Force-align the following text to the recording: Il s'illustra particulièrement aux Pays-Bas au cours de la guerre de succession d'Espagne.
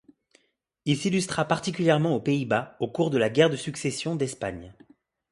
Il 0.85 0.97
s'illustra 0.97 1.45
particulièrement 1.45 2.15
aux 2.15 2.19
Pays-Bas 2.19 2.75
au 2.79 2.87
cours 2.87 3.11
de 3.11 3.19
la 3.19 3.29
guerre 3.29 3.51
de 3.51 3.55
succession 3.55 4.15
d'Espagne. 4.15 4.73